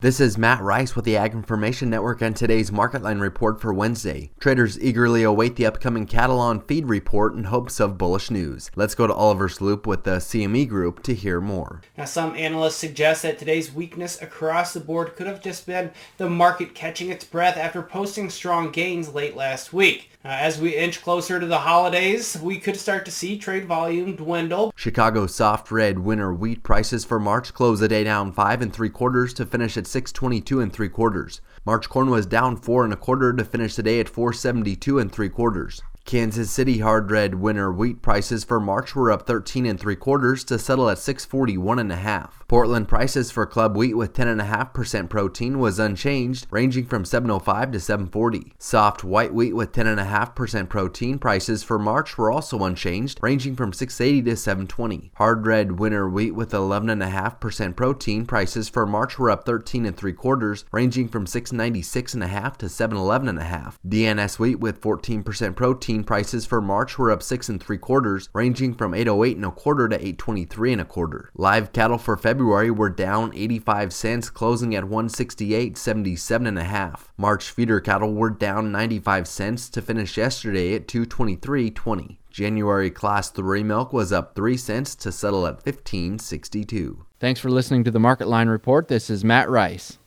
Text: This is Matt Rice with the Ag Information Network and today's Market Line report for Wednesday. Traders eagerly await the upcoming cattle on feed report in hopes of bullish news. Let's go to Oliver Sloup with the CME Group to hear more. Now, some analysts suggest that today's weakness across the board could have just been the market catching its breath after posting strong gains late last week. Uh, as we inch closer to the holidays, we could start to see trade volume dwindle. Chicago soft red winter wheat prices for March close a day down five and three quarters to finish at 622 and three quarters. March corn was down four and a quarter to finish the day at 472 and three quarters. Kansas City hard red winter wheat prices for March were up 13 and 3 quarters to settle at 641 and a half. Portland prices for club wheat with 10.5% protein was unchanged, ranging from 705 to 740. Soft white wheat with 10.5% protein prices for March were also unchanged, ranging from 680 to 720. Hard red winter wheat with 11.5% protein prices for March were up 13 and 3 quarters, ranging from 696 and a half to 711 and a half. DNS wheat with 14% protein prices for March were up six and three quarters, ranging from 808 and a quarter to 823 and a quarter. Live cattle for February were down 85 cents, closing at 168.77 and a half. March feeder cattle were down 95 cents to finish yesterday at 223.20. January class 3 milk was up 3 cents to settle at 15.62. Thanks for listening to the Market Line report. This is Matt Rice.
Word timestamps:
This 0.00 0.20
is 0.20 0.36
Matt 0.36 0.60
Rice 0.60 0.94
with 0.94 1.06
the 1.06 1.16
Ag 1.16 1.32
Information 1.32 1.88
Network 1.88 2.20
and 2.20 2.36
today's 2.36 2.70
Market 2.70 3.00
Line 3.00 3.18
report 3.18 3.62
for 3.62 3.72
Wednesday. 3.72 4.30
Traders 4.38 4.78
eagerly 4.78 5.22
await 5.22 5.56
the 5.56 5.64
upcoming 5.64 6.04
cattle 6.04 6.38
on 6.38 6.60
feed 6.60 6.84
report 6.84 7.32
in 7.32 7.44
hopes 7.44 7.80
of 7.80 7.96
bullish 7.96 8.30
news. 8.30 8.70
Let's 8.76 8.94
go 8.94 9.06
to 9.06 9.14
Oliver 9.14 9.48
Sloup 9.48 9.86
with 9.86 10.04
the 10.04 10.18
CME 10.18 10.68
Group 10.68 11.02
to 11.04 11.14
hear 11.14 11.40
more. 11.40 11.80
Now, 11.96 12.04
some 12.04 12.36
analysts 12.36 12.76
suggest 12.76 13.22
that 13.22 13.38
today's 13.38 13.72
weakness 13.72 14.20
across 14.20 14.74
the 14.74 14.80
board 14.80 15.16
could 15.16 15.26
have 15.26 15.42
just 15.42 15.64
been 15.64 15.90
the 16.18 16.28
market 16.28 16.74
catching 16.74 17.08
its 17.08 17.24
breath 17.24 17.56
after 17.56 17.80
posting 17.80 18.28
strong 18.28 18.72
gains 18.72 19.14
late 19.14 19.34
last 19.34 19.72
week. 19.72 20.10
Uh, 20.26 20.30
as 20.30 20.60
we 20.60 20.74
inch 20.74 21.02
closer 21.02 21.38
to 21.38 21.46
the 21.46 21.58
holidays, 21.58 22.36
we 22.42 22.58
could 22.58 22.76
start 22.76 23.04
to 23.04 23.12
see 23.12 23.38
trade 23.38 23.64
volume 23.64 24.16
dwindle. 24.16 24.72
Chicago 24.74 25.24
soft 25.24 25.70
red 25.70 26.00
winter 26.00 26.34
wheat 26.34 26.64
prices 26.64 27.04
for 27.04 27.20
March 27.20 27.54
close 27.54 27.80
a 27.80 27.86
day 27.86 28.02
down 28.02 28.32
five 28.32 28.60
and 28.60 28.72
three 28.72 28.90
quarters 28.90 29.32
to 29.32 29.46
finish 29.46 29.76
at 29.76 29.85
622 29.86 30.60
and 30.60 30.72
three 30.72 30.88
quarters. 30.88 31.40
March 31.64 31.88
corn 31.88 32.10
was 32.10 32.26
down 32.26 32.56
four 32.56 32.84
and 32.84 32.92
a 32.92 32.96
quarter 32.96 33.32
to 33.32 33.44
finish 33.44 33.76
the 33.76 33.82
day 33.82 34.00
at 34.00 34.08
472 34.08 34.98
and 34.98 35.10
three 35.10 35.28
quarters. 35.28 35.82
Kansas 36.06 36.52
City 36.52 36.78
hard 36.78 37.10
red 37.10 37.34
winter 37.34 37.72
wheat 37.72 38.00
prices 38.00 38.44
for 38.44 38.60
March 38.60 38.94
were 38.94 39.10
up 39.10 39.26
13 39.26 39.66
and 39.66 39.78
3 39.78 39.96
quarters 39.96 40.44
to 40.44 40.56
settle 40.56 40.88
at 40.88 40.98
641 40.98 41.80
and 41.80 41.90
a 41.90 41.96
half. 41.96 42.44
Portland 42.46 42.86
prices 42.86 43.32
for 43.32 43.44
club 43.44 43.76
wheat 43.76 43.94
with 43.94 44.12
10.5% 44.12 45.10
protein 45.10 45.58
was 45.58 45.80
unchanged, 45.80 46.46
ranging 46.52 46.86
from 46.86 47.04
705 47.04 47.72
to 47.72 47.80
740. 47.80 48.52
Soft 48.56 49.02
white 49.02 49.34
wheat 49.34 49.52
with 49.52 49.72
10.5% 49.72 50.68
protein 50.68 51.18
prices 51.18 51.64
for 51.64 51.76
March 51.76 52.16
were 52.16 52.30
also 52.30 52.62
unchanged, 52.62 53.18
ranging 53.20 53.56
from 53.56 53.72
680 53.72 54.30
to 54.30 54.36
720. 54.36 55.10
Hard 55.16 55.44
red 55.44 55.80
winter 55.80 56.08
wheat 56.08 56.36
with 56.36 56.52
11.5% 56.52 57.74
protein 57.74 58.26
prices 58.26 58.68
for 58.68 58.86
March 58.86 59.18
were 59.18 59.30
up 59.30 59.44
13 59.44 59.84
and 59.84 59.96
3 59.96 60.12
quarters, 60.12 60.64
ranging 60.70 61.08
from 61.08 61.26
696 61.26 62.14
and 62.14 62.22
a 62.22 62.28
half 62.28 62.56
to 62.58 62.68
711 62.68 63.28
and 63.28 63.40
a 63.40 63.44
half. 63.44 63.76
DNS 63.84 64.38
wheat 64.38 64.60
with 64.60 64.80
14% 64.80 65.56
protein 65.56 65.95
prices 66.04 66.46
for 66.46 66.60
March 66.60 66.98
were 66.98 67.10
up 67.10 67.22
six 67.22 67.48
and 67.48 67.62
three 67.62 67.78
quarters, 67.78 68.28
ranging 68.32 68.74
from 68.74 68.94
808 68.94 69.36
and 69.36 69.44
a 69.44 69.50
quarter 69.50 69.88
to 69.88 69.96
823 69.96 70.72
and 70.72 70.80
a 70.80 70.84
quarter. 70.84 71.30
Live 71.34 71.72
cattle 71.72 71.98
for 71.98 72.16
February 72.16 72.70
were 72.70 72.90
down 72.90 73.32
85 73.34 73.92
cents, 73.92 74.30
closing 74.30 74.74
at 74.74 74.84
168.77 74.84 76.48
and 76.48 76.58
a 76.58 76.64
half. 76.64 77.12
March 77.16 77.50
feeder 77.50 77.80
cattle 77.80 78.14
were 78.14 78.30
down 78.30 78.72
95 78.72 79.28
cents 79.28 79.68
to 79.70 79.82
finish 79.82 80.16
yesterday 80.16 80.74
at 80.74 80.86
223.20. 80.88 82.18
January 82.30 82.90
class 82.90 83.30
3 83.30 83.62
milk 83.62 83.92
was 83.92 84.12
up 84.12 84.34
3 84.34 84.56
cents 84.56 84.94
to 84.94 85.10
settle 85.10 85.46
at 85.46 85.64
15.62. 85.64 86.98
Thanks 87.18 87.40
for 87.40 87.50
listening 87.50 87.84
to 87.84 87.90
the 87.90 87.98
Market 87.98 88.28
Line 88.28 88.48
report. 88.48 88.88
This 88.88 89.08
is 89.08 89.24
Matt 89.24 89.48
Rice. 89.48 89.98